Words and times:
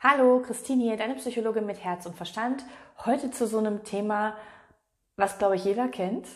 Hallo, 0.00 0.40
Christine 0.46 0.84
hier, 0.84 0.96
deine 0.96 1.16
Psychologin 1.16 1.66
mit 1.66 1.82
Herz 1.82 2.06
und 2.06 2.14
Verstand. 2.14 2.64
Heute 3.04 3.32
zu 3.32 3.48
so 3.48 3.58
einem 3.58 3.82
Thema, 3.82 4.36
was 5.16 5.38
glaube 5.38 5.56
ich 5.56 5.64
jeder 5.64 5.88
kennt 5.88 6.28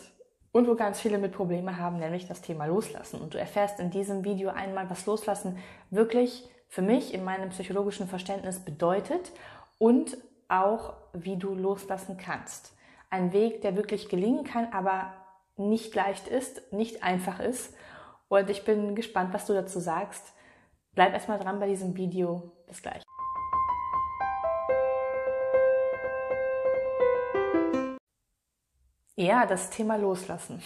und 0.51 0.67
wo 0.67 0.75
ganz 0.75 0.99
viele 0.99 1.17
mit 1.17 1.31
Probleme 1.31 1.77
haben, 1.77 1.97
nämlich 1.97 2.27
das 2.27 2.41
Thema 2.41 2.65
Loslassen. 2.65 3.21
Und 3.21 3.33
du 3.33 3.39
erfährst 3.39 3.79
in 3.79 3.89
diesem 3.89 4.25
Video 4.25 4.49
einmal, 4.49 4.89
was 4.89 5.05
Loslassen 5.05 5.57
wirklich 5.91 6.45
für 6.67 6.81
mich 6.81 7.13
in 7.13 7.23
meinem 7.23 7.51
psychologischen 7.51 8.09
Verständnis 8.09 8.59
bedeutet 8.59 9.31
und 9.77 10.17
auch, 10.49 10.95
wie 11.13 11.37
du 11.37 11.55
loslassen 11.55 12.17
kannst. 12.17 12.73
Ein 13.09 13.31
Weg, 13.31 13.61
der 13.61 13.77
wirklich 13.77 14.09
gelingen 14.09 14.43
kann, 14.43 14.73
aber 14.73 15.13
nicht 15.55 15.95
leicht 15.95 16.27
ist, 16.27 16.73
nicht 16.73 17.01
einfach 17.01 17.39
ist. 17.39 17.73
Und 18.27 18.49
ich 18.49 18.65
bin 18.65 18.93
gespannt, 18.93 19.33
was 19.33 19.45
du 19.45 19.53
dazu 19.53 19.79
sagst. 19.79 20.33
Bleib 20.95 21.13
erstmal 21.13 21.39
dran 21.39 21.61
bei 21.61 21.67
diesem 21.67 21.95
Video. 21.95 22.51
Bis 22.67 22.81
gleich. 22.81 23.02
Ja, 29.23 29.45
das 29.45 29.69
Thema 29.69 29.95
Loslassen. 29.95 30.61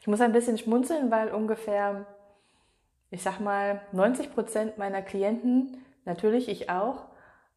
Ich 0.00 0.08
muss 0.08 0.20
ein 0.20 0.32
bisschen 0.32 0.58
schmunzeln, 0.58 1.12
weil 1.12 1.28
ungefähr, 1.28 2.04
ich 3.10 3.22
sag 3.22 3.38
mal, 3.38 3.80
90 3.92 4.34
Prozent 4.34 4.76
meiner 4.76 5.02
Klienten, 5.02 5.76
natürlich 6.04 6.48
ich 6.48 6.68
auch, 6.68 7.04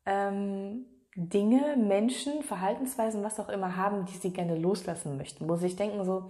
ähm, 0.06 0.86
Dinge, 1.16 1.78
Menschen, 1.78 2.44
Verhaltensweisen, 2.44 3.24
was 3.24 3.40
auch 3.40 3.50
immer 3.50 3.76
haben, 3.76 4.06
die 4.06 4.18
sie 4.18 4.32
gerne 4.32 4.56
loslassen 4.56 5.18
möchten, 5.18 5.50
wo 5.50 5.56
sie 5.56 5.68
sich 5.68 5.78
denken 5.78 6.06
so, 6.06 6.30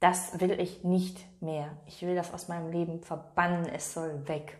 das 0.00 0.38
will 0.38 0.60
ich 0.60 0.84
nicht 0.84 1.24
mehr. 1.40 1.78
Ich 1.86 2.02
will 2.02 2.14
das 2.14 2.34
aus 2.34 2.48
meinem 2.48 2.70
Leben 2.70 3.00
verbannen, 3.00 3.64
es 3.64 3.94
soll 3.94 4.28
weg. 4.28 4.58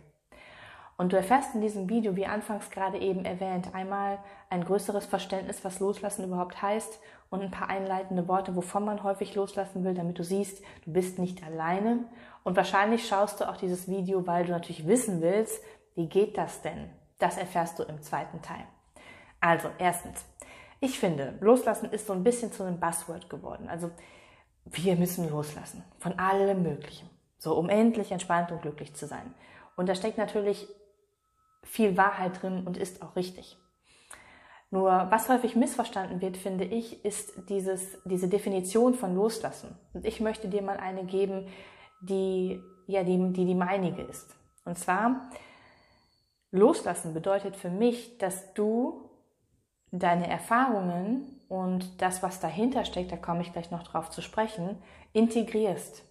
Und 0.96 1.12
du 1.12 1.16
erfährst 1.16 1.54
in 1.54 1.60
diesem 1.60 1.88
Video, 1.88 2.14
wie 2.14 2.26
anfangs 2.26 2.70
gerade 2.70 2.98
eben 2.98 3.24
erwähnt, 3.24 3.74
einmal 3.74 4.18
ein 4.48 4.64
größeres 4.64 5.06
Verständnis, 5.06 5.64
was 5.64 5.80
Loslassen 5.80 6.24
überhaupt 6.24 6.62
heißt 6.62 7.00
und 7.30 7.42
ein 7.42 7.50
paar 7.50 7.68
einleitende 7.68 8.28
Worte, 8.28 8.54
wovon 8.54 8.84
man 8.84 9.02
häufig 9.02 9.34
loslassen 9.34 9.82
will, 9.84 9.94
damit 9.94 10.18
du 10.18 10.22
siehst, 10.22 10.62
du 10.84 10.92
bist 10.92 11.18
nicht 11.18 11.42
alleine. 11.42 12.04
Und 12.44 12.56
wahrscheinlich 12.56 13.08
schaust 13.08 13.40
du 13.40 13.48
auch 13.48 13.56
dieses 13.56 13.88
Video, 13.88 14.26
weil 14.26 14.46
du 14.46 14.52
natürlich 14.52 14.86
wissen 14.86 15.20
willst, 15.20 15.62
wie 15.96 16.08
geht 16.08 16.38
das 16.38 16.62
denn? 16.62 16.90
Das 17.18 17.38
erfährst 17.38 17.78
du 17.78 17.82
im 17.82 18.00
zweiten 18.02 18.40
Teil. 18.42 18.64
Also, 19.40 19.68
erstens, 19.78 20.24
ich 20.80 20.98
finde, 20.98 21.34
Loslassen 21.40 21.90
ist 21.90 22.06
so 22.06 22.12
ein 22.12 22.24
bisschen 22.24 22.52
zu 22.52 22.62
einem 22.62 22.78
Buzzword 22.78 23.28
geworden. 23.28 23.68
Also, 23.68 23.90
wir 24.64 24.96
müssen 24.96 25.28
loslassen 25.28 25.84
von 25.98 26.18
allem 26.18 26.62
Möglichen, 26.62 27.10
so 27.38 27.54
um 27.56 27.68
endlich 27.68 28.12
entspannt 28.12 28.52
und 28.52 28.62
glücklich 28.62 28.94
zu 28.94 29.06
sein. 29.06 29.34
Und 29.76 29.88
da 29.88 29.94
steckt 29.94 30.18
natürlich 30.18 30.68
viel 31.74 31.96
Wahrheit 31.96 32.40
drin 32.40 32.62
und 32.64 32.76
ist 32.76 33.02
auch 33.02 33.16
richtig. 33.16 33.58
Nur 34.70 35.08
was 35.10 35.28
häufig 35.28 35.56
missverstanden 35.56 36.20
wird, 36.20 36.36
finde 36.36 36.64
ich, 36.64 37.04
ist 37.04 37.32
dieses, 37.48 37.98
diese 38.04 38.28
Definition 38.28 38.94
von 38.94 39.16
Loslassen. 39.16 39.76
Und 39.92 40.04
ich 40.04 40.20
möchte 40.20 40.48
dir 40.48 40.62
mal 40.62 40.76
eine 40.76 41.04
geben, 41.04 41.48
die, 42.00 42.60
ja, 42.86 43.02
die, 43.02 43.32
die 43.32 43.44
die 43.44 43.56
meinige 43.56 44.02
ist. 44.02 44.36
Und 44.64 44.78
zwar, 44.78 45.28
Loslassen 46.52 47.12
bedeutet 47.12 47.56
für 47.56 47.70
mich, 47.70 48.18
dass 48.18 48.54
du 48.54 49.10
deine 49.90 50.28
Erfahrungen 50.28 51.40
und 51.48 52.00
das, 52.00 52.22
was 52.22 52.38
dahinter 52.38 52.84
steckt, 52.84 53.10
da 53.10 53.16
komme 53.16 53.42
ich 53.42 53.52
gleich 53.52 53.72
noch 53.72 53.82
drauf 53.82 54.10
zu 54.10 54.22
sprechen, 54.22 54.80
integrierst. 55.12 56.04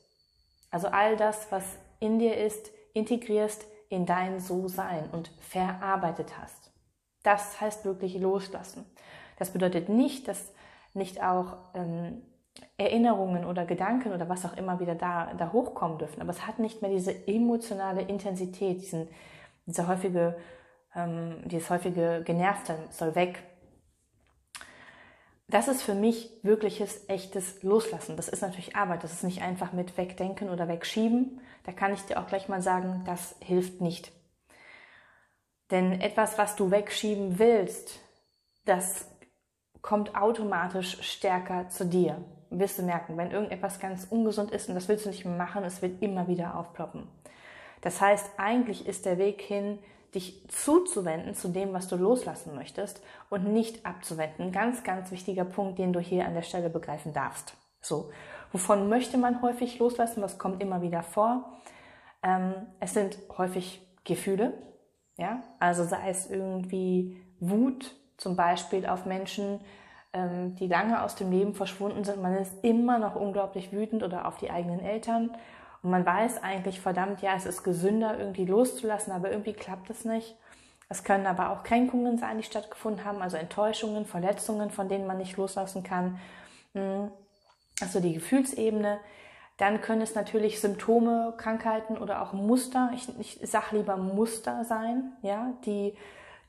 Also 0.72 0.90
all 0.90 1.16
das, 1.16 1.50
was 1.54 1.64
in 2.02 2.20
dir 2.20 2.36
ist, 2.36 2.70
integrierst 2.94 3.66
in 3.90 4.06
dein 4.06 4.40
So-Sein 4.40 5.10
und 5.12 5.32
verarbeitet 5.40 6.38
hast. 6.40 6.72
Das 7.24 7.60
heißt 7.62 7.86
wirklich 7.86 8.20
loslassen. 8.20 8.86
Das 9.38 9.52
bedeutet 9.52 9.90
nicht, 9.90 10.28
dass 10.28 10.54
nicht 10.94 11.24
auch 11.24 11.58
ähm, 11.74 12.22
Erinnerungen 12.78 13.46
oder 13.46 13.66
Gedanken 13.66 14.14
oder 14.14 14.30
was 14.30 14.46
auch 14.46 14.56
immer 14.58 14.80
wieder 14.80 14.96
da, 14.96 15.34
da 15.34 15.52
hochkommen 15.52 15.98
dürfen. 15.98 16.22
Aber 16.22 16.32
es 16.32 16.46
hat 16.46 16.60
nicht 16.60 16.82
mehr 16.82 16.92
diese 16.92 17.28
emotionale 17.28 18.02
Intensität, 18.02 18.82
diesen, 18.82 19.08
diese 19.66 19.88
häufige, 19.88 20.38
ähm, 20.96 21.42
dieses 21.46 21.70
häufige 21.70 22.22
Genervte 22.24 22.78
soll 22.90 23.16
weg. 23.16 23.44
Das 25.48 25.68
ist 25.68 25.84
für 25.84 25.94
mich 25.94 26.32
wirkliches, 26.42 27.08
echtes 27.10 27.62
Loslassen. 27.64 28.16
Das 28.16 28.30
ist 28.30 28.42
natürlich 28.42 28.76
Arbeit. 28.76 29.04
Das 29.04 29.14
ist 29.14 29.24
nicht 29.24 29.42
einfach 29.42 29.74
mit 29.74 29.98
wegdenken 29.98 30.50
oder 30.50 30.68
wegschieben. 30.68 31.42
Da 31.64 31.72
kann 31.72 31.94
ich 31.94 32.02
dir 32.02 32.20
auch 32.20 32.28
gleich 32.28 32.48
mal 32.48 32.62
sagen, 32.62 33.04
das 33.06 33.36
hilft 33.40 33.82
nicht. 33.82 34.12
Denn 35.72 36.02
etwas, 36.02 36.38
was 36.38 36.56
du 36.56 36.72
wegschieben 36.72 37.40
willst, 37.40 38.00
das 38.66 39.08
kommt 39.82 40.16
automatisch 40.16 41.02
stärker 41.02 41.70
zu 41.70 41.86
dir. 41.86 42.24
Wirst 42.50 42.78
du 42.78 42.84
merken, 42.84 43.18
wenn 43.18 43.32
irgendetwas 43.32 43.80
ganz 43.80 44.06
ungesund 44.10 44.52
ist 44.52 44.70
und 44.70 44.76
das 44.76 44.88
willst 44.88 45.06
du 45.06 45.10
nicht 45.10 45.26
mehr 45.26 45.36
machen, 45.36 45.64
es 45.64 45.82
wird 45.82 46.02
immer 46.02 46.28
wieder 46.28 46.56
aufploppen. 46.56 47.08
Das 47.84 48.00
heißt, 48.00 48.32
eigentlich 48.38 48.88
ist 48.88 49.06
der 49.06 49.18
Weg 49.18 49.42
hin, 49.42 49.78
dich 50.16 50.48
zuzuwenden 50.48 51.36
zu 51.36 51.50
dem, 51.50 51.74
was 51.74 51.88
du 51.90 51.98
loslassen 51.98 52.56
möchtest 52.56 53.04
und 53.30 53.52
nicht 53.52 53.86
abzuwenden. 53.86 54.52
Ganz, 54.52 54.84
ganz 54.84 55.12
wichtiger 55.12 55.44
Punkt, 55.44 55.80
den 55.80 55.92
du 55.92 56.00
hier 56.00 56.26
an 56.26 56.34
der 56.34 56.44
Stelle 56.44 56.70
begreifen 56.70 57.14
darfst. 57.14 57.56
So, 57.82 58.10
wovon 58.54 58.88
möchte 58.88 59.18
man 59.18 59.42
häufig 59.42 59.80
loslassen? 59.80 60.22
Was 60.22 60.38
kommt 60.38 60.62
immer 60.62 60.82
wieder 60.82 61.04
vor? 61.04 61.60
Ähm, 62.24 62.54
es 62.80 62.94
sind 62.94 63.18
häufig 63.38 63.86
Gefühle, 64.06 64.54
ja, 65.18 65.44
also 65.60 65.84
sei 65.84 66.10
es 66.10 66.30
irgendwie 66.30 67.22
Wut 67.40 67.94
zum 68.16 68.38
Beispiel 68.38 68.86
auf 68.86 69.06
Menschen, 69.06 69.60
ähm, 70.14 70.56
die 70.56 70.68
lange 70.68 71.02
aus 71.02 71.16
dem 71.16 71.32
Leben 71.32 71.54
verschwunden 71.54 72.06
sind. 72.06 72.22
Man 72.22 72.36
ist 72.36 72.64
immer 72.64 72.98
noch 72.98 73.16
unglaublich 73.16 73.74
wütend 73.74 74.04
oder 74.04 74.26
auf 74.26 74.38
die 74.38 74.52
eigenen 74.52 74.80
Eltern 74.80 75.36
und 75.84 75.92
man 75.92 76.06
weiß 76.06 76.42
eigentlich, 76.42 76.80
verdammt, 76.80 77.22
ja, 77.22 77.36
es 77.36 77.46
ist 77.46 77.64
gesünder, 77.64 78.18
irgendwie 78.18 78.46
loszulassen, 78.46 79.12
aber 79.12 79.32
irgendwie 79.32 79.54
klappt 79.54 79.90
es 79.90 80.06
nicht. 80.06 80.36
Es 80.88 81.04
können 81.04 81.28
aber 81.28 81.50
auch 81.50 81.64
Kränkungen 81.64 82.18
sein, 82.18 82.38
die 82.38 82.44
stattgefunden 82.44 83.04
haben, 83.04 83.22
also 83.22 83.36
Enttäuschungen, 83.36 84.06
Verletzungen, 84.06 84.70
von 84.72 84.88
denen 84.88 85.06
man 85.08 85.18
nicht 85.18 85.36
loslassen 85.36 85.84
kann. 85.84 86.20
Hm, 86.74 87.12
also 87.82 88.00
die 88.00 88.14
Gefühlsebene. 88.14 89.00
Dann 89.58 89.82
können 89.82 90.02
es 90.02 90.16
natürlich 90.16 90.62
Symptome, 90.62 91.34
Krankheiten 91.38 91.98
oder 91.98 92.22
auch 92.22 92.34
Muster, 92.34 92.92
ich, 92.96 93.08
ich 93.20 93.40
sag 93.44 93.72
lieber 93.72 93.98
Muster 93.98 94.64
sein, 94.64 95.12
ja, 95.22 95.54
die, 95.66 95.96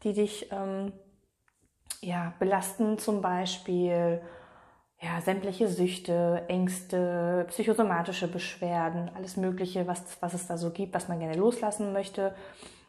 die 0.04 0.14
dich 0.14 0.50
ähm, 0.52 0.92
ja, 2.00 2.32
belasten, 2.38 2.98
zum 2.98 3.20
Beispiel 3.20 4.22
ja, 5.00 5.20
sämtliche 5.20 5.68
Süchte, 5.68 6.44
Ängste, 6.48 7.46
psychosomatische 7.48 8.28
Beschwerden, 8.28 9.10
alles 9.14 9.36
Mögliche, 9.36 9.86
was, 9.86 10.02
was 10.20 10.34
es 10.34 10.46
da 10.46 10.56
so 10.56 10.70
gibt, 10.70 10.94
was 10.94 11.08
man 11.08 11.18
gerne 11.18 11.36
loslassen 11.36 11.92
möchte. 11.92 12.34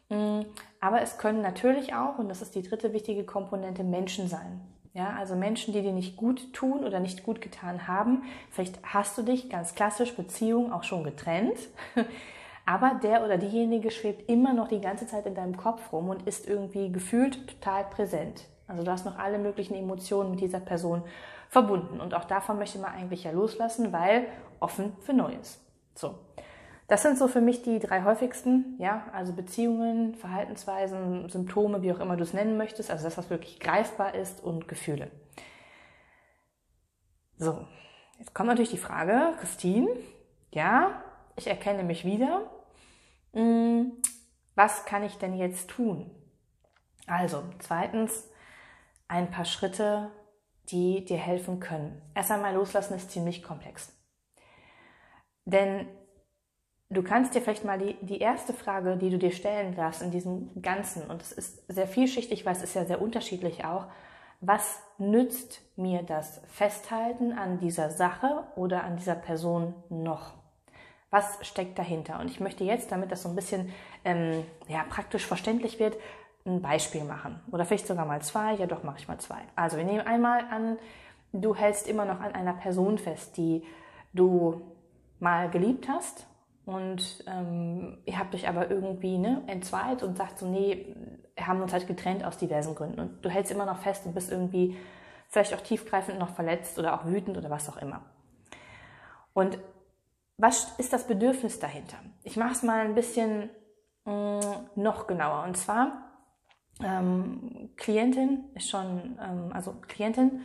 Mm, 0.08 0.42
aber 0.80 1.02
es 1.02 1.18
können 1.18 1.42
natürlich 1.42 1.94
auch, 1.94 2.18
und 2.18 2.28
das 2.28 2.42
ist 2.42 2.54
die 2.54 2.62
dritte 2.62 2.92
wichtige 2.92 3.24
Komponente, 3.24 3.84
Menschen 3.84 4.28
sein. 4.28 4.60
Ja, 4.94 5.14
also 5.18 5.36
Menschen, 5.36 5.74
die 5.74 5.82
dir 5.82 5.92
nicht 5.92 6.16
gut 6.16 6.54
tun 6.54 6.82
oder 6.82 7.00
nicht 7.00 7.22
gut 7.22 7.42
getan 7.42 7.86
haben. 7.86 8.22
Vielleicht 8.50 8.78
hast 8.82 9.18
du 9.18 9.22
dich 9.22 9.50
ganz 9.50 9.74
klassisch 9.74 10.16
Beziehung 10.16 10.72
auch 10.72 10.84
schon 10.84 11.04
getrennt. 11.04 11.58
Aber 12.66 12.98
der 13.02 13.22
oder 13.22 13.36
diejenige 13.36 13.90
schwebt 13.90 14.28
immer 14.28 14.54
noch 14.54 14.68
die 14.68 14.80
ganze 14.80 15.06
Zeit 15.06 15.26
in 15.26 15.34
deinem 15.34 15.56
Kopf 15.56 15.92
rum 15.92 16.08
und 16.08 16.26
ist 16.26 16.48
irgendwie 16.48 16.90
gefühlt 16.90 17.46
total 17.46 17.84
präsent. 17.84 18.46
Also 18.66 18.82
du 18.82 18.90
hast 18.90 19.04
noch 19.04 19.18
alle 19.18 19.38
möglichen 19.38 19.74
Emotionen 19.74 20.30
mit 20.30 20.40
dieser 20.40 20.60
Person 20.60 21.02
verbunden. 21.56 22.00
Und 22.00 22.12
auch 22.12 22.24
davon 22.24 22.58
möchte 22.58 22.78
man 22.78 22.92
eigentlich 22.92 23.24
ja 23.24 23.30
loslassen, 23.30 23.90
weil 23.90 24.26
offen 24.60 24.94
für 25.00 25.14
Neues. 25.14 25.58
So. 25.94 26.18
Das 26.86 27.00
sind 27.00 27.16
so 27.16 27.28
für 27.28 27.40
mich 27.40 27.62
die 27.62 27.78
drei 27.78 28.04
häufigsten, 28.04 28.76
ja, 28.78 29.06
also 29.14 29.32
Beziehungen, 29.32 30.14
Verhaltensweisen, 30.16 31.30
Symptome, 31.30 31.80
wie 31.80 31.92
auch 31.92 31.98
immer 31.98 32.18
du 32.18 32.24
es 32.24 32.34
nennen 32.34 32.58
möchtest, 32.58 32.90
also 32.90 33.04
das, 33.04 33.16
was 33.16 33.30
wirklich 33.30 33.58
greifbar 33.58 34.14
ist 34.14 34.44
und 34.44 34.68
Gefühle. 34.68 35.10
So, 37.38 37.66
jetzt 38.18 38.34
kommt 38.34 38.48
natürlich 38.48 38.70
die 38.70 38.76
Frage, 38.76 39.32
Christine, 39.40 39.88
ja, 40.50 41.02
ich 41.36 41.46
erkenne 41.46 41.84
mich 41.84 42.04
wieder. 42.04 42.50
Hm, 43.32 43.92
was 44.54 44.84
kann 44.84 45.02
ich 45.04 45.16
denn 45.16 45.34
jetzt 45.34 45.70
tun? 45.70 46.10
Also, 47.06 47.42
zweitens, 47.60 48.28
ein 49.08 49.30
paar 49.30 49.46
Schritte, 49.46 50.10
die 50.70 51.04
dir 51.04 51.18
helfen 51.18 51.60
können. 51.60 52.00
Erst 52.14 52.30
einmal 52.30 52.54
loslassen 52.54 52.94
ist 52.94 53.10
ziemlich 53.10 53.42
komplex. 53.42 53.92
Denn 55.44 55.86
du 56.90 57.02
kannst 57.02 57.34
dir 57.34 57.40
vielleicht 57.40 57.64
mal 57.64 57.78
die, 57.78 57.96
die 58.04 58.18
erste 58.18 58.52
Frage, 58.52 58.96
die 58.96 59.10
du 59.10 59.18
dir 59.18 59.32
stellen 59.32 59.74
darfst 59.74 60.02
in 60.02 60.10
diesem 60.10 60.60
Ganzen, 60.60 61.08
und 61.08 61.22
es 61.22 61.32
ist 61.32 61.64
sehr 61.68 61.86
vielschichtig, 61.86 62.44
weil 62.44 62.56
es 62.56 62.62
ist 62.62 62.74
ja 62.74 62.84
sehr 62.84 63.00
unterschiedlich 63.00 63.64
auch, 63.64 63.86
was 64.40 64.80
nützt 64.98 65.60
mir 65.76 66.02
das 66.02 66.42
Festhalten 66.48 67.32
an 67.32 67.58
dieser 67.58 67.90
Sache 67.90 68.44
oder 68.54 68.84
an 68.84 68.96
dieser 68.96 69.14
Person 69.14 69.74
noch? 69.88 70.34
Was 71.10 71.38
steckt 71.46 71.78
dahinter? 71.78 72.20
Und 72.20 72.30
ich 72.30 72.40
möchte 72.40 72.64
jetzt, 72.64 72.92
damit 72.92 73.10
das 73.10 73.22
so 73.22 73.28
ein 73.28 73.36
bisschen 73.36 73.72
ähm, 74.04 74.44
ja, 74.68 74.84
praktisch 74.88 75.24
verständlich 75.24 75.78
wird, 75.78 75.96
ein 76.46 76.62
Beispiel 76.62 77.04
machen. 77.04 77.40
Oder 77.50 77.64
vielleicht 77.64 77.86
sogar 77.86 78.06
mal 78.06 78.22
zwei. 78.22 78.54
Ja, 78.54 78.66
doch, 78.66 78.82
mache 78.82 78.98
ich 78.98 79.08
mal 79.08 79.18
zwei. 79.18 79.40
Also 79.56 79.76
wir 79.76 79.84
nehmen 79.84 80.06
einmal 80.06 80.44
an, 80.50 80.78
du 81.32 81.54
hältst 81.54 81.88
immer 81.88 82.04
noch 82.04 82.20
an 82.20 82.32
einer 82.32 82.54
Person 82.54 82.98
fest, 82.98 83.36
die 83.36 83.64
du 84.12 84.62
mal 85.18 85.50
geliebt 85.50 85.88
hast 85.88 86.26
und 86.66 87.22
ähm, 87.28 87.98
ihr 88.04 88.18
habt 88.18 88.34
euch 88.34 88.48
aber 88.48 88.70
irgendwie 88.70 89.18
ne, 89.18 89.42
entzweit 89.46 90.02
und 90.02 90.18
sagt 90.18 90.40
so, 90.40 90.46
nee, 90.46 90.94
wir 91.36 91.46
haben 91.46 91.62
uns 91.62 91.72
halt 91.72 91.86
getrennt 91.86 92.24
aus 92.24 92.38
diversen 92.38 92.74
Gründen 92.74 92.98
und 92.98 93.24
du 93.24 93.30
hältst 93.30 93.52
immer 93.52 93.66
noch 93.66 93.78
fest 93.78 94.04
und 94.04 94.14
bist 94.14 94.32
irgendwie 94.32 94.76
vielleicht 95.28 95.54
auch 95.54 95.60
tiefgreifend 95.60 96.18
noch 96.18 96.30
verletzt 96.30 96.78
oder 96.78 96.94
auch 96.94 97.06
wütend 97.06 97.38
oder 97.38 97.50
was 97.50 97.68
auch 97.68 97.76
immer. 97.76 98.02
Und 99.32 99.58
was 100.38 100.72
ist 100.78 100.92
das 100.92 101.06
Bedürfnis 101.06 101.60
dahinter? 101.60 101.98
Ich 102.24 102.36
mache 102.36 102.52
es 102.52 102.62
mal 102.64 102.80
ein 102.80 102.96
bisschen 102.96 103.48
mh, 104.04 104.40
mm, 104.40 104.80
noch 104.82 105.06
genauer. 105.06 105.44
Und 105.44 105.56
zwar, 105.56 106.05
ähm, 106.82 107.70
Klientin 107.76 108.44
ist 108.54 108.70
schon, 108.70 109.18
ähm, 109.22 109.50
also 109.52 109.74
Klientin, 109.88 110.42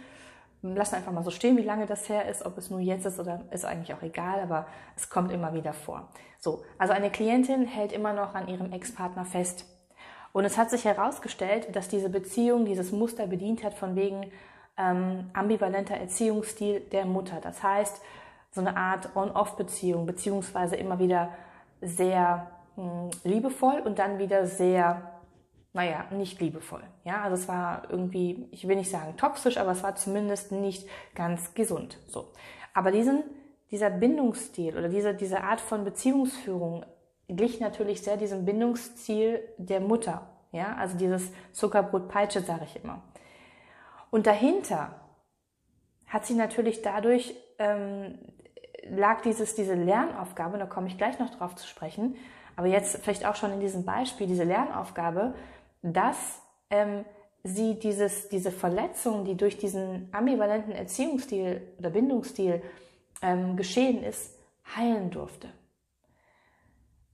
lassen 0.63 0.95
einfach 0.95 1.11
mal 1.11 1.23
so 1.23 1.31
stehen, 1.31 1.57
wie 1.57 1.63
lange 1.63 1.87
das 1.87 2.07
her 2.07 2.29
ist, 2.29 2.45
ob 2.45 2.57
es 2.57 2.69
nur 2.69 2.79
jetzt 2.79 3.05
ist 3.05 3.19
oder 3.19 3.41
ist 3.51 3.65
eigentlich 3.65 3.95
auch 3.95 4.03
egal, 4.03 4.39
aber 4.41 4.67
es 4.95 5.09
kommt 5.09 5.31
immer 5.31 5.53
wieder 5.53 5.73
vor. 5.73 6.09
So, 6.37 6.63
also 6.77 6.93
eine 6.93 7.09
Klientin 7.09 7.65
hält 7.65 7.91
immer 7.91 8.13
noch 8.13 8.35
an 8.35 8.47
ihrem 8.47 8.71
Ex-Partner 8.71 9.25
fest. 9.25 9.65
Und 10.33 10.45
es 10.45 10.57
hat 10.57 10.69
sich 10.69 10.85
herausgestellt, 10.85 11.75
dass 11.75 11.87
diese 11.87 12.09
Beziehung 12.09 12.65
dieses 12.65 12.91
Muster 12.91 13.27
bedient 13.27 13.63
hat 13.63 13.73
von 13.73 13.95
wegen 13.95 14.31
ähm, 14.77 15.29
ambivalenter 15.33 15.95
Erziehungsstil 15.95 16.79
der 16.79 17.05
Mutter. 17.05 17.39
Das 17.41 17.61
heißt, 17.61 18.01
so 18.51 18.61
eine 18.61 18.75
Art 18.75 19.15
On-Off-Beziehung, 19.15 20.05
beziehungsweise 20.05 20.75
immer 20.75 20.99
wieder 20.99 21.29
sehr 21.81 22.47
mh, 22.75 22.83
hm, 22.83 23.09
liebevoll 23.23 23.81
und 23.83 23.99
dann 23.99 24.19
wieder 24.19 24.45
sehr, 24.45 25.11
naja, 25.73 26.05
nicht 26.11 26.39
liebevoll. 26.41 26.83
Ja, 27.03 27.21
also 27.21 27.35
es 27.35 27.47
war 27.47 27.83
irgendwie, 27.89 28.47
ich 28.51 28.67
will 28.67 28.75
nicht 28.75 28.91
sagen 28.91 29.15
toxisch, 29.17 29.57
aber 29.57 29.71
es 29.71 29.83
war 29.83 29.95
zumindest 29.95 30.51
nicht 30.51 30.87
ganz 31.15 31.53
gesund. 31.53 31.97
So. 32.07 32.31
Aber 32.73 32.91
diesen, 32.91 33.23
dieser 33.71 33.89
Bindungsstil 33.89 34.77
oder 34.77 34.89
diese, 34.89 35.13
diese 35.13 35.43
Art 35.43 35.61
von 35.61 35.83
Beziehungsführung 35.83 36.85
glich 37.27 37.59
natürlich 37.59 38.01
sehr 38.01 38.17
diesem 38.17 38.45
Bindungsziel 38.45 39.41
der 39.57 39.79
Mutter. 39.79 40.27
Ja, 40.51 40.75
also 40.75 40.97
dieses 40.97 41.31
Zuckerbrot-Peitsche, 41.53 42.41
sage 42.41 42.65
ich 42.65 42.83
immer. 42.83 43.01
Und 44.09 44.27
dahinter 44.27 44.95
hat 46.07 46.25
sie 46.25 46.33
natürlich 46.33 46.81
dadurch 46.81 47.33
ähm, 47.57 48.19
lag 48.89 49.21
dieses, 49.21 49.55
diese 49.55 49.75
Lernaufgabe, 49.75 50.57
da 50.57 50.65
komme 50.65 50.87
ich 50.87 50.97
gleich 50.97 51.19
noch 51.19 51.29
drauf 51.29 51.55
zu 51.55 51.65
sprechen, 51.65 52.15
aber 52.57 52.67
jetzt 52.67 52.97
vielleicht 52.97 53.25
auch 53.25 53.35
schon 53.35 53.53
in 53.53 53.61
diesem 53.61 53.85
Beispiel, 53.85 54.27
diese 54.27 54.43
Lernaufgabe, 54.43 55.33
dass 55.81 56.41
ähm, 56.69 57.05
sie 57.43 57.79
dieses, 57.79 58.29
diese 58.29 58.51
Verletzung, 58.51 59.25
die 59.25 59.35
durch 59.35 59.57
diesen 59.57 60.09
ambivalenten 60.11 60.73
Erziehungsstil 60.73 61.61
oder 61.79 61.89
Bindungsstil 61.89 62.61
ähm, 63.21 63.57
geschehen 63.57 64.03
ist, 64.03 64.37
heilen 64.75 65.09
durfte. 65.09 65.49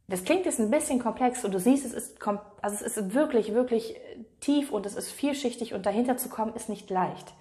Das 0.09 0.23
klingt 0.23 0.45
jetzt 0.45 0.59
ein 0.59 0.71
bisschen 0.71 0.99
komplex 0.99 1.43
und 1.43 1.53
du 1.53 1.59
siehst, 1.59 1.85
es 1.85 1.93
ist, 1.93 2.25
also 2.61 2.85
es 2.85 2.97
ist 2.97 3.13
wirklich, 3.13 3.53
wirklich 3.53 3.95
tief 4.39 4.71
und 4.71 4.85
es 4.85 4.95
ist 4.95 5.11
vielschichtig 5.11 5.73
und 5.73 5.85
dahinter 5.85 6.15
zu 6.15 6.29
kommen 6.29 6.55
ist 6.55 6.69
nicht 6.69 6.89
leicht. 6.89 7.33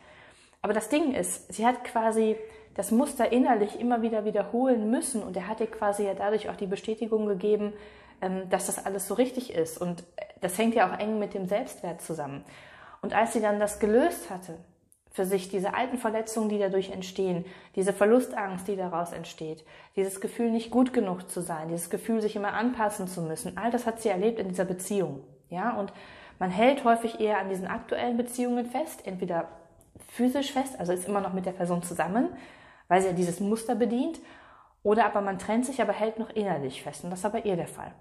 Aber 0.63 0.73
das 0.73 0.89
Ding 0.89 1.15
ist, 1.15 1.53
sie 1.53 1.65
hat 1.65 1.85
quasi 1.85 2.37
das 2.75 2.91
Muster 2.91 3.31
innerlich 3.31 3.79
immer 3.79 4.03
wieder 4.03 4.25
wiederholen 4.25 4.91
müssen 4.91 5.23
und 5.23 5.37
er 5.37 5.47
hat 5.47 5.61
ihr 5.61 5.71
quasi 5.71 6.05
ja 6.05 6.15
dadurch 6.15 6.51
auch 6.51 6.57
die 6.57 6.67
Bestätigung 6.67 7.27
gegeben, 7.27 7.73
dass 8.49 8.67
das 8.67 8.85
alles 8.85 9.09
so 9.09 9.15
richtig 9.15 9.53
ist 9.53 9.79
und 9.79 10.05
das 10.41 10.57
hängt 10.59 10.75
ja 10.75 10.89
auch 10.89 10.99
eng 10.99 11.19
mit 11.19 11.35
dem 11.35 11.47
Selbstwert 11.47 12.01
zusammen. 12.01 12.45
Und 13.03 13.15
als 13.15 13.33
sie 13.33 13.41
dann 13.41 13.61
das 13.61 13.79
gelöst 13.79 14.31
hatte, 14.31 14.59
für 15.17 15.25
sich 15.25 15.49
diese 15.49 15.73
alten 15.73 15.97
Verletzungen, 15.97 16.51
die 16.51 16.59
dadurch 16.59 16.91
entstehen, 16.91 17.47
diese 17.75 17.95
Verlustangst, 17.95 18.69
die 18.69 18.77
daraus 18.77 19.13
entsteht, 19.13 19.65
dieses 19.97 20.21
Gefühl, 20.21 20.51
nicht 20.51 20.71
gut 20.71 20.93
genug 20.93 21.31
zu 21.31 21.41
sein, 21.41 21.69
dieses 21.69 21.89
Gefühl, 21.89 22.21
sich 22.21 22.37
immer 22.37 22.53
anpassen 22.53 23.09
zu 23.09 23.23
müssen, 23.23 23.57
all 23.57 23.71
das 23.71 23.87
hat 23.87 24.01
sie 24.03 24.11
erlebt 24.11 24.39
in 24.39 24.49
dieser 24.49 24.67
Beziehung. 24.67 25.25
Ja, 25.49 25.79
und 25.79 25.93
man 26.39 26.51
hält 26.51 26.85
häufig 26.85 27.19
eher 27.19 27.39
an 27.39 27.49
diesen 27.49 27.67
aktuellen 27.67 28.19
Beziehungen 28.19 28.67
fest, 28.67 29.07
entweder 29.07 29.49
physisch 30.09 30.53
fest, 30.53 30.79
also 30.79 30.93
ist 30.93 31.09
immer 31.09 31.23
noch 31.23 31.33
mit 31.33 31.47
der 31.47 31.53
Person 31.53 31.83
zusammen, 31.83 32.29
weil 32.89 33.01
sie 33.01 33.09
ja 33.09 33.15
dieses 33.15 33.41
Muster 33.41 33.75
bedient, 33.75 34.21
oder 34.87 35.05
aber 35.05 35.21
man 35.21 35.41
trennt 35.41 35.67
sich, 35.67 35.83
aber 35.83 35.93
hält 35.93 36.21
noch 36.21 36.31
innerlich 36.31 36.81
fest. 36.81 37.03
Und 37.03 37.11
das 37.11 37.19
ist 37.19 37.25
aber 37.25 37.45
ihr 37.45 37.57
der 37.57 37.67
Fall. 37.67 37.93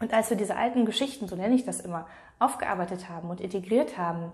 Und 0.00 0.12
als 0.12 0.28
wir 0.28 0.36
diese 0.36 0.56
alten 0.56 0.84
Geschichten, 0.84 1.28
so 1.28 1.36
nenne 1.36 1.54
ich 1.54 1.64
das 1.64 1.78
immer, 1.78 2.08
aufgearbeitet 2.40 3.08
haben 3.08 3.30
und 3.30 3.40
integriert 3.40 3.96
haben 3.96 4.32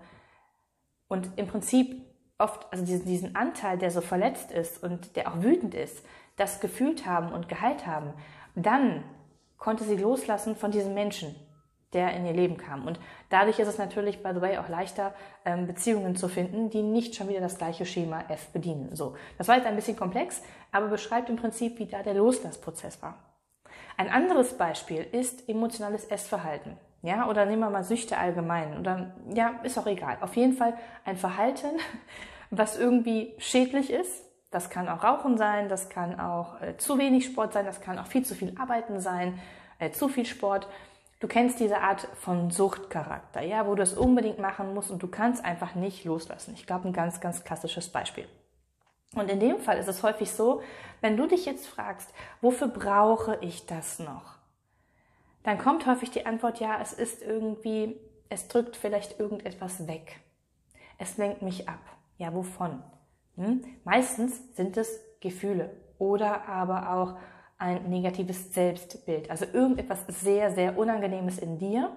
und 1.06 1.28
im 1.36 1.46
Prinzip 1.46 2.02
oft, 2.38 2.66
also 2.72 2.82
diesen, 2.82 3.04
diesen 3.04 3.36
Anteil, 3.36 3.76
der 3.76 3.90
so 3.90 4.00
verletzt 4.00 4.52
ist 4.52 4.82
und 4.82 5.16
der 5.16 5.30
auch 5.30 5.42
wütend 5.42 5.74
ist, 5.74 6.02
das 6.36 6.60
gefühlt 6.60 7.04
haben 7.04 7.30
und 7.30 7.50
geheilt 7.50 7.86
haben, 7.86 8.14
dann 8.54 9.04
konnte 9.58 9.84
sie 9.84 9.98
loslassen 9.98 10.56
von 10.56 10.70
diesem 10.70 10.94
Menschen, 10.94 11.36
der 11.92 12.12
in 12.14 12.26
ihr 12.26 12.32
Leben 12.32 12.56
kam. 12.56 12.86
Und 12.86 12.98
dadurch 13.30 13.58
ist 13.58 13.68
es 13.68 13.78
natürlich, 13.78 14.22
by 14.22 14.30
the 14.34 14.40
way, 14.40 14.58
auch 14.58 14.68
leichter, 14.68 15.14
ähm, 15.44 15.66
Beziehungen 15.66 16.16
zu 16.16 16.28
finden, 16.28 16.70
die 16.70 16.82
nicht 16.82 17.14
schon 17.14 17.28
wieder 17.28 17.40
das 17.40 17.58
gleiche 17.58 17.86
Schema 17.86 18.24
F 18.28 18.48
bedienen. 18.48 18.94
So, 18.94 19.16
das 19.38 19.48
war 19.48 19.56
jetzt 19.56 19.66
ein 19.66 19.76
bisschen 19.76 19.96
komplex, 19.96 20.42
aber 20.72 20.88
beschreibt 20.88 21.30
im 21.30 21.36
Prinzip, 21.36 21.78
wie 21.78 21.86
da 21.86 22.02
der 22.02 22.14
Loslassprozess 22.14 23.02
war. 23.02 23.18
Ein 23.96 24.10
anderes 24.10 24.54
Beispiel 24.58 25.06
ist 25.12 25.48
emotionales 25.48 26.04
Essverhalten. 26.04 26.76
Ja, 27.02 27.28
oder 27.28 27.46
nehmen 27.46 27.60
wir 27.60 27.70
mal 27.70 27.84
Süchte 27.84 28.18
allgemein. 28.18 28.78
Oder 28.78 29.14
ja, 29.32 29.60
ist 29.62 29.78
auch 29.78 29.86
egal. 29.86 30.18
Auf 30.20 30.36
jeden 30.36 30.54
Fall 30.54 30.74
ein 31.04 31.16
Verhalten, 31.16 31.78
was 32.50 32.78
irgendwie 32.78 33.34
schädlich 33.38 33.90
ist. 33.90 34.24
Das 34.50 34.70
kann 34.70 34.88
auch 34.88 35.02
Rauchen 35.02 35.36
sein, 35.36 35.68
das 35.68 35.88
kann 35.88 36.18
auch 36.18 36.60
äh, 36.60 36.76
zu 36.76 36.98
wenig 36.98 37.26
Sport 37.26 37.52
sein, 37.52 37.66
das 37.66 37.80
kann 37.80 37.98
auch 37.98 38.06
viel 38.06 38.24
zu 38.24 38.34
viel 38.34 38.54
Arbeiten 38.58 39.00
sein, 39.00 39.38
äh, 39.78 39.90
zu 39.90 40.08
viel 40.08 40.24
Sport. 40.24 40.68
Du 41.18 41.28
kennst 41.28 41.60
diese 41.60 41.80
Art 41.80 42.08
von 42.16 42.50
Suchtcharakter, 42.50 43.40
ja, 43.40 43.66
wo 43.66 43.74
du 43.74 43.82
es 43.82 43.94
unbedingt 43.94 44.38
machen 44.38 44.74
musst 44.74 44.90
und 44.90 45.02
du 45.02 45.08
kannst 45.08 45.44
einfach 45.44 45.74
nicht 45.74 46.04
loslassen. 46.04 46.54
Ich 46.54 46.66
glaube, 46.66 46.88
ein 46.88 46.92
ganz, 46.92 47.20
ganz 47.20 47.42
klassisches 47.42 47.88
Beispiel. 47.88 48.28
Und 49.14 49.30
in 49.30 49.40
dem 49.40 49.60
Fall 49.60 49.78
ist 49.78 49.88
es 49.88 50.02
häufig 50.02 50.30
so, 50.30 50.60
wenn 51.00 51.16
du 51.16 51.26
dich 51.26 51.46
jetzt 51.46 51.66
fragst, 51.66 52.12
wofür 52.42 52.68
brauche 52.68 53.38
ich 53.40 53.64
das 53.64 53.98
noch? 53.98 54.36
Dann 55.42 55.58
kommt 55.58 55.86
häufig 55.86 56.10
die 56.10 56.26
Antwort, 56.26 56.60
ja, 56.60 56.78
es 56.82 56.92
ist 56.92 57.22
irgendwie, 57.22 57.98
es 58.28 58.48
drückt 58.48 58.76
vielleicht 58.76 59.18
irgendetwas 59.18 59.86
weg. 59.86 60.20
Es 60.98 61.16
lenkt 61.16 61.40
mich 61.40 61.68
ab. 61.68 61.80
Ja, 62.18 62.34
wovon? 62.34 62.82
Hm? 63.36 63.62
Meistens 63.84 64.54
sind 64.54 64.76
es 64.76 65.00
Gefühle 65.20 65.70
oder 65.98 66.46
aber 66.48 66.92
auch 66.92 67.16
ein 67.58 67.88
negatives 67.88 68.52
Selbstbild. 68.52 69.30
Also 69.30 69.46
irgendetwas 69.52 70.04
sehr, 70.08 70.50
sehr 70.50 70.78
Unangenehmes 70.78 71.38
in 71.38 71.58
dir, 71.58 71.90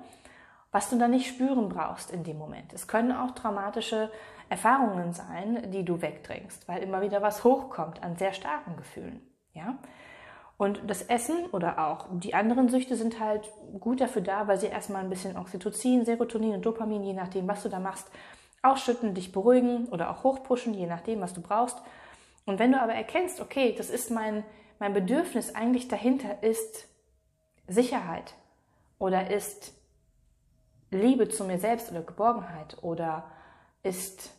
was 0.71 0.89
du 0.89 0.97
dann 0.97 1.11
nicht 1.11 1.27
spüren 1.27 1.69
brauchst 1.69 2.11
in 2.11 2.23
dem 2.23 2.37
Moment. 2.37 2.73
Es 2.73 2.87
können 2.87 3.11
auch 3.11 3.31
traumatische 3.31 4.11
Erfahrungen 4.49 5.13
sein, 5.13 5.71
die 5.71 5.83
du 5.83 6.01
wegdrängst, 6.01 6.67
weil 6.67 6.81
immer 6.81 7.01
wieder 7.01 7.21
was 7.21 7.43
hochkommt 7.43 8.01
an 8.03 8.15
sehr 8.15 8.33
starken 8.33 8.77
Gefühlen. 8.77 9.21
Ja? 9.53 9.77
Und 10.57 10.81
das 10.87 11.03
Essen 11.03 11.45
oder 11.51 11.87
auch 11.87 12.07
die 12.11 12.33
anderen 12.33 12.69
Süchte 12.69 12.95
sind 12.95 13.19
halt 13.19 13.51
gut 13.79 14.01
dafür 14.01 14.21
da, 14.21 14.47
weil 14.47 14.59
sie 14.59 14.67
erstmal 14.67 15.03
ein 15.03 15.09
bisschen 15.09 15.37
Oxytocin, 15.37 16.05
Serotonin 16.05 16.55
und 16.55 16.65
Dopamin, 16.65 17.03
je 17.03 17.13
nachdem, 17.13 17.47
was 17.47 17.63
du 17.63 17.69
da 17.69 17.79
machst, 17.79 18.11
ausschütten, 18.61 19.13
dich 19.13 19.31
beruhigen 19.31 19.87
oder 19.87 20.09
auch 20.11 20.23
hochpushen, 20.23 20.73
je 20.73 20.85
nachdem, 20.85 21.21
was 21.21 21.33
du 21.33 21.41
brauchst. 21.41 21.81
Und 22.45 22.59
wenn 22.59 22.71
du 22.71 22.81
aber 22.81 22.93
erkennst, 22.93 23.39
okay, 23.39 23.73
das 23.77 23.89
ist 23.89 24.11
mein 24.11 24.43
mein 24.79 24.93
Bedürfnis 24.93 25.53
eigentlich 25.53 25.87
dahinter 25.87 26.41
ist 26.41 26.87
Sicherheit 27.67 28.33
oder 28.97 29.29
ist 29.29 29.73
Liebe 30.89 31.29
zu 31.29 31.43
mir 31.43 31.59
selbst 31.59 31.91
oder 31.91 32.01
Geborgenheit 32.01 32.81
oder 32.81 33.29
ist 33.83 34.31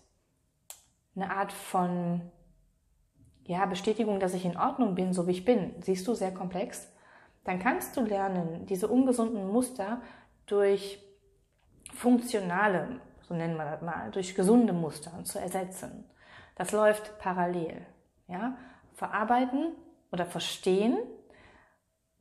eine 1.15 1.31
Art 1.31 1.53
von 1.53 2.23
ja, 3.45 3.67
Bestätigung, 3.67 4.21
dass 4.21 4.35
ich 4.35 4.45
in 4.45 4.57
Ordnung 4.57 4.95
bin, 4.95 5.13
so 5.13 5.27
wie 5.27 5.33
ich 5.33 5.45
bin, 5.45 5.75
siehst 5.83 6.07
du, 6.07 6.15
sehr 6.15 6.33
komplex, 6.33 6.89
dann 7.45 7.59
kannst 7.59 7.97
du 7.97 8.03
lernen, 8.03 8.67
diese 8.67 8.89
ungesunden 8.89 9.51
Muster 9.51 10.03
durch 10.47 11.03
funktionale, 11.95 13.01
so 13.23 13.35
nennen 13.35 13.57
wir 13.57 13.65
das 13.65 13.83
mal, 13.83 14.11
durch 14.11 14.35
gesunde 14.35 14.73
Muster 14.73 15.25
zu 15.25 15.39
ersetzen. 15.39 16.05
Das 16.55 16.73
läuft 16.73 17.19
parallel. 17.19 17.87
Ja? 18.29 18.57
Verarbeiten 18.95 19.73
oder 20.13 20.27
verstehen, 20.27 20.99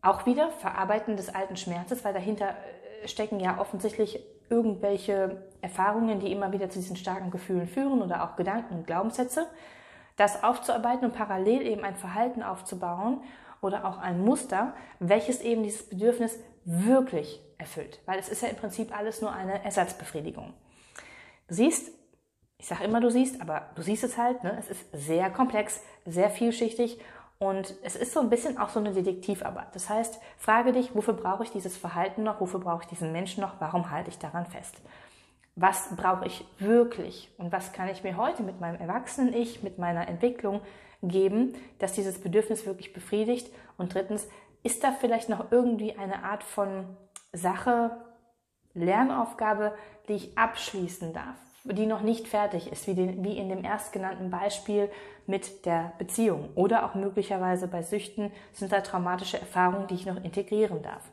auch 0.02 0.26
wieder 0.26 0.52
Verarbeiten 0.52 1.18
des 1.18 1.34
alten 1.34 1.58
Schmerzes, 1.58 2.04
weil 2.06 2.14
dahinter 2.14 2.50
äh, 3.04 3.08
stecken 3.08 3.40
ja 3.40 3.60
offensichtlich 3.60 4.20
irgendwelche 4.50 5.44
Erfahrungen, 5.62 6.20
die 6.20 6.32
immer 6.32 6.52
wieder 6.52 6.70
zu 6.70 6.80
diesen 6.80 6.96
starken 6.96 7.32
Gefühlen 7.32 7.68
führen 7.68 8.02
oder 8.02 8.24
auch 8.24 8.36
Gedanken 8.36 8.76
und 8.76 8.88
Glaubenssätze, 8.88 9.48
das 10.16 10.44
aufzuarbeiten 10.44 11.06
und 11.06 11.14
parallel 11.14 11.62
eben 11.62 11.84
ein 11.84 11.96
Verhalten 11.96 12.44
aufzubauen 12.44 13.22
oder 13.62 13.86
auch 13.86 13.98
ein 13.98 14.24
Muster, 14.24 14.74
welches 15.00 15.42
eben 15.42 15.64
dieses 15.64 15.88
Bedürfnis 15.88 16.40
wirklich 16.66 17.42
erfüllt, 17.58 18.00
weil 18.06 18.20
es 18.20 18.30
ist 18.30 18.42
ja 18.42 18.50
im 18.50 18.56
Prinzip 18.56 18.96
alles 18.98 19.22
nur 19.22 19.34
eine 19.34 19.64
Ersatzbefriedigung. 19.64 20.54
Du 21.48 21.56
siehst, 21.56 21.92
ich 22.58 22.68
sage 22.68 22.84
immer, 22.86 23.02
du 23.02 23.10
siehst, 23.10 23.42
aber 23.42 23.70
du 23.76 23.82
siehst 23.82 24.04
es 24.04 24.18
halt, 24.18 24.44
ne? 24.44 24.56
es 24.60 24.70
ist 24.70 24.86
sehr 24.94 25.30
komplex, 25.30 25.82
sehr 26.06 26.30
vielschichtig 26.30 27.00
und 27.40 27.74
es 27.84 27.96
ist 27.96 28.14
so 28.14 28.20
ein 28.20 28.30
bisschen 28.30 28.58
auch 28.58 28.70
so 28.70 28.80
eine 28.80 28.92
Detektivarbeit. 28.92 29.74
Das 29.74 29.90
heißt, 29.90 30.20
frage 30.38 30.74
dich, 30.74 30.94
wofür 30.94 31.14
brauche 31.14 31.44
ich 31.44 31.52
dieses 31.52 31.78
Verhalten 31.78 32.24
noch, 32.24 32.42
wofür 32.42 32.60
brauche 32.60 32.84
ich 32.84 32.90
diesen 32.90 33.14
Menschen 33.14 33.42
noch, 33.42 33.60
warum 33.60 33.92
halte 33.92 34.10
ich 34.10 34.20
daran 34.20 34.46
fest? 34.46 34.82
Was 35.56 35.96
brauche 35.96 36.26
ich 36.26 36.46
wirklich 36.60 37.34
und 37.38 37.52
was 37.52 37.72
kann 37.72 37.90
ich 37.90 38.04
mir 38.04 38.18
heute 38.18 38.44
mit 38.44 38.60
meinem 38.60 38.80
Erwachsenen-Ich, 38.80 39.64
mit 39.64 39.78
meiner 39.78 40.08
Entwicklung 40.08 40.62
geben, 41.02 41.56
dass 41.80 41.94
dieses 41.94 42.20
Bedürfnis 42.20 42.66
wirklich 42.66 42.94
befriedigt? 42.94 43.52
Und 43.78 43.94
drittens, 43.94 44.28
ist 44.64 44.84
da 44.84 44.92
vielleicht 44.92 45.30
noch 45.30 45.52
irgendwie 45.52 45.98
eine 45.98 46.24
Art 46.24 46.44
von 46.44 46.98
Sache, 47.32 47.92
Lernaufgabe, 48.74 49.74
die 50.08 50.14
ich 50.14 50.38
abschließen 50.38 51.14
darf, 51.14 51.38
die 51.64 51.86
noch 51.86 52.02
nicht 52.02 52.28
fertig 52.28 52.72
ist, 52.72 52.88
wie, 52.88 52.96
den, 52.96 53.24
wie 53.24 53.38
in 53.38 53.50
dem 53.50 53.64
erstgenannten 53.64 54.30
Beispiel 54.30 54.90
mit 55.28 55.66
der 55.66 55.94
Beziehung. 55.98 56.50
Oder 56.56 56.86
auch 56.86 56.96
möglicherweise 56.96 57.68
bei 57.68 57.82
Süchten 57.82 58.32
sind 58.54 58.72
da 58.72 58.82
traumatische 58.82 59.40
Erfahrungen, 59.40 59.88
die 59.88 59.96
ich 59.96 60.06
noch 60.06 60.24
integrieren 60.24 60.82
darf. 60.82 61.04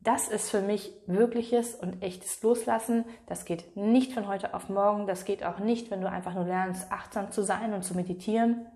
Das 0.00 0.26
ist 0.26 0.50
für 0.50 0.60
mich 0.60 0.92
wirkliches 1.06 1.76
und 1.76 2.02
echtes 2.02 2.42
Loslassen. 2.42 3.04
Das 3.26 3.44
geht 3.44 3.76
nicht 3.76 4.12
von 4.12 4.26
heute 4.26 4.52
auf 4.52 4.68
morgen. 4.68 5.06
Das 5.06 5.24
geht 5.24 5.44
auch 5.44 5.60
nicht, 5.60 5.92
wenn 5.92 6.00
du 6.00 6.10
einfach 6.10 6.34
nur 6.34 6.44
lernst, 6.44 6.90
achtsam 6.90 7.30
zu 7.30 7.42
sein 7.42 7.72
und 7.72 7.84
zu 7.84 7.94
meditieren. 7.94 8.66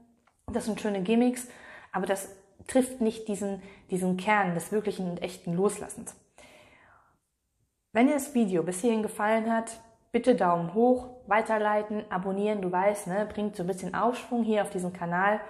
Das 0.53 0.67
sind 0.67 0.81
schöne 0.81 1.03
Gimmicks, 1.03 1.49
aber 1.91 2.07
das 2.07 2.29
trifft 2.69 3.01
nicht 3.01 3.27
diesen, 3.27 3.61
diesen 3.91 4.17
Kern 4.17 4.55
des 4.55 4.71
wirklichen 4.71 5.11
und 5.11 5.21
echten 5.21 5.55
Loslassens. 5.55 6.15
Wenn 7.93 8.07
dir 8.07 8.15
das 8.15 8.35
Video 8.35 8.63
bis 8.63 8.81
hierhin 8.81 9.03
gefallen 9.03 9.53
hat, 9.53 9.81
bitte 10.17 10.35
Daumen 10.35 10.73
hoch, 10.73 11.09
weiterleiten, 11.27 12.11
abonnieren. 12.11 12.63
Du 12.63 12.73
weißt, 12.73 13.07
ne, 13.07 13.29
bringt 13.31 13.55
so 13.55 13.65
ein 13.65 13.67
bisschen 13.67 13.95
Aufschwung 13.95 14.45
hier 14.45 14.63
auf 14.63 14.71
diesem 14.71 14.95
Kanal, 14.95 15.41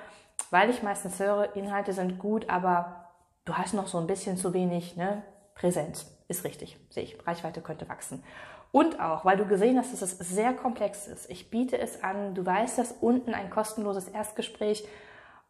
weil 0.51 0.71
ich 0.71 0.83
meistens 0.83 1.21
höre, 1.21 1.55
Inhalte 1.55 1.93
sind 1.93 2.19
gut, 2.19 2.51
aber 2.51 3.13
du 3.45 3.55
hast 3.55 3.75
noch 3.75 3.87
so 3.87 3.99
ein 3.99 4.09
bisschen 4.09 4.37
zu 4.37 4.53
wenig 4.53 4.97
ne, 4.97 5.23
Präsenz. 5.55 6.13
Ist 6.27 6.43
richtig, 6.43 6.81
sehe 6.91 7.05
ich. 7.05 7.17
Reichweite 7.25 7.61
könnte 7.61 7.89
wachsen. 7.89 8.25
Und 8.73 8.99
auch, 8.99 9.25
weil 9.25 9.37
du 9.37 9.47
gesehen 9.47 9.79
hast, 9.79 9.93
dass 9.93 10.03
es 10.03 10.19
sehr 10.19 10.53
komplex 10.53 11.07
ist. 11.07 11.31
Ich 11.31 11.49
biete 11.49 11.79
es 11.79 12.03
an, 12.03 12.35
du 12.35 12.45
weißt, 12.45 12.77
dass 12.77 12.91
unten 12.91 13.35
ein 13.35 13.51
kostenloses 13.51 14.09
Erstgespräch 14.09 14.85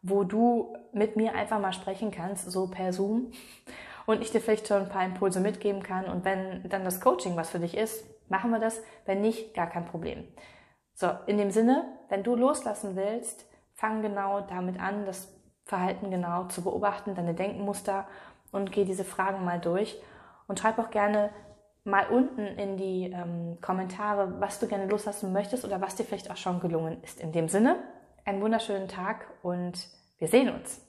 wo 0.03 0.23
du 0.23 0.75
mit 0.93 1.15
mir 1.15 1.33
einfach 1.33 1.59
mal 1.59 1.73
sprechen 1.73 2.11
kannst, 2.11 2.49
so 2.51 2.67
per 2.67 2.93
Zoom. 2.93 3.31
Und 4.05 4.21
ich 4.21 4.31
dir 4.31 4.39
vielleicht 4.39 4.67
schon 4.67 4.83
ein 4.83 4.89
paar 4.89 5.03
Impulse 5.03 5.39
mitgeben 5.39 5.83
kann. 5.83 6.05
Und 6.05 6.23
wenn 6.23 6.67
dann 6.69 6.85
das 6.85 7.01
Coaching 7.01 7.35
was 7.35 7.49
für 7.49 7.59
dich 7.59 7.75
ist, 7.75 8.05
machen 8.29 8.51
wir 8.51 8.59
das. 8.59 8.81
Wenn 9.05 9.21
nicht, 9.21 9.53
gar 9.53 9.67
kein 9.67 9.85
Problem. 9.85 10.27
So, 10.93 11.11
in 11.27 11.37
dem 11.37 11.51
Sinne, 11.51 11.85
wenn 12.09 12.23
du 12.23 12.35
loslassen 12.35 12.95
willst, 12.95 13.45
fang 13.73 14.01
genau 14.01 14.41
damit 14.41 14.79
an, 14.79 15.05
das 15.05 15.33
Verhalten 15.63 16.09
genau 16.09 16.45
zu 16.45 16.63
beobachten, 16.63 17.13
deine 17.13 17.33
Denkmuster 17.33 18.07
und 18.51 18.71
geh 18.71 18.85
diese 18.85 19.03
Fragen 19.03 19.45
mal 19.45 19.59
durch. 19.59 20.01
Und 20.47 20.59
schreib 20.59 20.79
auch 20.79 20.89
gerne 20.89 21.29
mal 21.83 22.07
unten 22.07 22.41
in 22.41 22.77
die 22.77 23.11
ähm, 23.11 23.59
Kommentare, 23.61 24.39
was 24.39 24.59
du 24.59 24.67
gerne 24.67 24.87
loslassen 24.87 25.33
möchtest 25.33 25.65
oder 25.65 25.81
was 25.81 25.95
dir 25.95 26.03
vielleicht 26.03 26.31
auch 26.31 26.37
schon 26.37 26.59
gelungen 26.59 27.01
ist. 27.03 27.19
In 27.19 27.31
dem 27.31 27.47
Sinne, 27.49 27.77
einen 28.25 28.41
wunderschönen 28.41 28.87
Tag 28.87 29.27
und 29.41 29.87
wir 30.17 30.27
sehen 30.27 30.53
uns. 30.53 30.86